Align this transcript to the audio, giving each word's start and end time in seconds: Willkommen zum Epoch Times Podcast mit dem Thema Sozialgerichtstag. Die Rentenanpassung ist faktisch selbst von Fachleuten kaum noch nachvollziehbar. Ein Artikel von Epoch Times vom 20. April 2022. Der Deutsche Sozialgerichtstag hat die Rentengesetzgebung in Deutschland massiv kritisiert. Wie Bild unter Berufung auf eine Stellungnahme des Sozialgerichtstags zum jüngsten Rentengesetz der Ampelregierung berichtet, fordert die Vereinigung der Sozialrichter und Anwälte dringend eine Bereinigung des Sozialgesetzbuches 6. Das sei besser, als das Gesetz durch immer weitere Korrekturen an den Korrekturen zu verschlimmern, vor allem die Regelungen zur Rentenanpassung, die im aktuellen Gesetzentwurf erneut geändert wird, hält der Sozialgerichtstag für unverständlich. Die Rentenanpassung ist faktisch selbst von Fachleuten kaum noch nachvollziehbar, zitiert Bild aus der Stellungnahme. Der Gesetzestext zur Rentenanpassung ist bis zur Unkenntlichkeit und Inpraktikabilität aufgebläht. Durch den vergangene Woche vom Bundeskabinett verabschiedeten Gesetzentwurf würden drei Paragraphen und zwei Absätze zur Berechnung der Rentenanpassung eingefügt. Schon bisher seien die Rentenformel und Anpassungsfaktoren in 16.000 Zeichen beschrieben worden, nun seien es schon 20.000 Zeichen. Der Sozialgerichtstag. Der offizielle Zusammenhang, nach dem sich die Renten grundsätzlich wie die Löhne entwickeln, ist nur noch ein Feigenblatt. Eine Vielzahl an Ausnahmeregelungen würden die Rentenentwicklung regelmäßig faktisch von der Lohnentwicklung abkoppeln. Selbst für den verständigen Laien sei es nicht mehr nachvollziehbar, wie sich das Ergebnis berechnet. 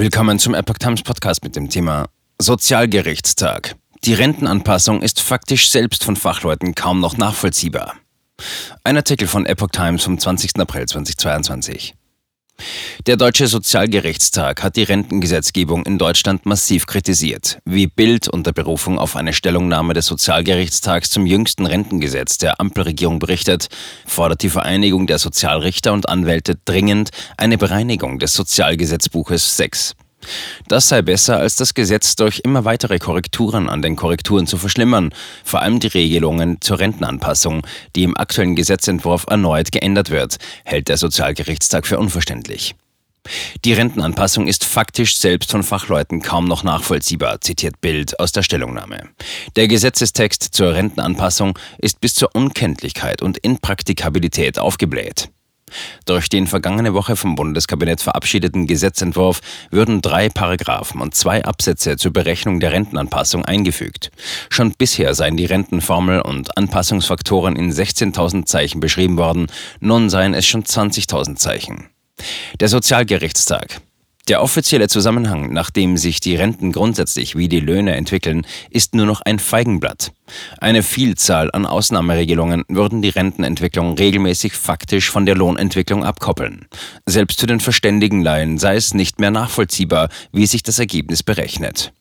Willkommen 0.00 0.38
zum 0.38 0.54
Epoch 0.54 0.78
Times 0.78 1.02
Podcast 1.02 1.44
mit 1.44 1.56
dem 1.56 1.68
Thema 1.68 2.06
Sozialgerichtstag. 2.40 3.76
Die 4.06 4.14
Rentenanpassung 4.14 5.02
ist 5.02 5.20
faktisch 5.20 5.70
selbst 5.70 6.04
von 6.04 6.16
Fachleuten 6.16 6.74
kaum 6.74 7.00
noch 7.00 7.18
nachvollziehbar. 7.18 7.96
Ein 8.82 8.96
Artikel 8.96 9.28
von 9.28 9.44
Epoch 9.44 9.68
Times 9.68 10.02
vom 10.02 10.18
20. 10.18 10.58
April 10.58 10.86
2022. 10.86 11.94
Der 13.06 13.16
Deutsche 13.16 13.46
Sozialgerichtstag 13.46 14.62
hat 14.62 14.76
die 14.76 14.82
Rentengesetzgebung 14.82 15.84
in 15.86 15.98
Deutschland 15.98 16.46
massiv 16.46 16.86
kritisiert. 16.86 17.58
Wie 17.64 17.86
Bild 17.86 18.28
unter 18.28 18.52
Berufung 18.52 18.98
auf 18.98 19.16
eine 19.16 19.32
Stellungnahme 19.32 19.94
des 19.94 20.06
Sozialgerichtstags 20.06 21.10
zum 21.10 21.26
jüngsten 21.26 21.66
Rentengesetz 21.66 22.38
der 22.38 22.60
Ampelregierung 22.60 23.18
berichtet, 23.18 23.68
fordert 24.06 24.42
die 24.42 24.50
Vereinigung 24.50 25.06
der 25.06 25.18
Sozialrichter 25.18 25.92
und 25.92 26.08
Anwälte 26.08 26.56
dringend 26.64 27.10
eine 27.36 27.58
Bereinigung 27.58 28.18
des 28.18 28.34
Sozialgesetzbuches 28.34 29.56
6. 29.56 29.94
Das 30.68 30.88
sei 30.88 31.02
besser, 31.02 31.38
als 31.38 31.56
das 31.56 31.74
Gesetz 31.74 32.16
durch 32.16 32.40
immer 32.44 32.64
weitere 32.64 32.98
Korrekturen 32.98 33.68
an 33.68 33.82
den 33.82 33.96
Korrekturen 33.96 34.46
zu 34.46 34.56
verschlimmern, 34.56 35.12
vor 35.44 35.60
allem 35.60 35.80
die 35.80 35.88
Regelungen 35.88 36.58
zur 36.60 36.78
Rentenanpassung, 36.78 37.66
die 37.96 38.04
im 38.04 38.16
aktuellen 38.16 38.56
Gesetzentwurf 38.56 39.26
erneut 39.28 39.72
geändert 39.72 40.10
wird, 40.10 40.36
hält 40.64 40.88
der 40.88 40.96
Sozialgerichtstag 40.96 41.86
für 41.86 41.98
unverständlich. 41.98 42.74
Die 43.64 43.72
Rentenanpassung 43.72 44.46
ist 44.46 44.64
faktisch 44.64 45.18
selbst 45.18 45.50
von 45.50 45.62
Fachleuten 45.62 46.22
kaum 46.22 46.46
noch 46.46 46.64
nachvollziehbar, 46.64 47.40
zitiert 47.40 47.80
Bild 47.80 48.18
aus 48.18 48.32
der 48.32 48.42
Stellungnahme. 48.42 49.08
Der 49.56 49.68
Gesetzestext 49.68 50.42
zur 50.52 50.74
Rentenanpassung 50.74 51.58
ist 51.78 52.00
bis 52.00 52.14
zur 52.14 52.34
Unkenntlichkeit 52.34 53.22
und 53.22 53.38
Inpraktikabilität 53.38 54.58
aufgebläht. 54.58 55.30
Durch 56.04 56.28
den 56.28 56.46
vergangene 56.46 56.94
Woche 56.94 57.16
vom 57.16 57.34
Bundeskabinett 57.34 58.00
verabschiedeten 58.00 58.66
Gesetzentwurf 58.66 59.40
würden 59.70 60.02
drei 60.02 60.28
Paragraphen 60.28 61.00
und 61.00 61.14
zwei 61.14 61.44
Absätze 61.44 61.96
zur 61.96 62.12
Berechnung 62.12 62.60
der 62.60 62.72
Rentenanpassung 62.72 63.44
eingefügt. 63.44 64.10
Schon 64.48 64.72
bisher 64.72 65.14
seien 65.14 65.36
die 65.36 65.46
Rentenformel 65.46 66.22
und 66.22 66.56
Anpassungsfaktoren 66.56 67.56
in 67.56 67.72
16.000 67.72 68.46
Zeichen 68.46 68.80
beschrieben 68.80 69.16
worden, 69.16 69.46
nun 69.80 70.10
seien 70.10 70.34
es 70.34 70.46
schon 70.46 70.64
20.000 70.64 71.36
Zeichen. 71.36 71.88
Der 72.60 72.68
Sozialgerichtstag. 72.68 73.80
Der 74.30 74.44
offizielle 74.44 74.86
Zusammenhang, 74.86 75.52
nach 75.52 75.70
dem 75.70 75.96
sich 75.96 76.20
die 76.20 76.36
Renten 76.36 76.70
grundsätzlich 76.70 77.34
wie 77.34 77.48
die 77.48 77.58
Löhne 77.58 77.96
entwickeln, 77.96 78.46
ist 78.70 78.94
nur 78.94 79.04
noch 79.04 79.22
ein 79.22 79.40
Feigenblatt. 79.40 80.12
Eine 80.60 80.84
Vielzahl 80.84 81.50
an 81.50 81.66
Ausnahmeregelungen 81.66 82.62
würden 82.68 83.02
die 83.02 83.08
Rentenentwicklung 83.08 83.94
regelmäßig 83.94 84.52
faktisch 84.52 85.10
von 85.10 85.26
der 85.26 85.34
Lohnentwicklung 85.34 86.04
abkoppeln. 86.04 86.68
Selbst 87.06 87.40
für 87.40 87.48
den 87.48 87.58
verständigen 87.58 88.22
Laien 88.22 88.58
sei 88.58 88.76
es 88.76 88.94
nicht 88.94 89.18
mehr 89.18 89.32
nachvollziehbar, 89.32 90.10
wie 90.30 90.46
sich 90.46 90.62
das 90.62 90.78
Ergebnis 90.78 91.24
berechnet. 91.24 91.92